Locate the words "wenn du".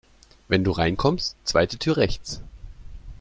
0.47-0.71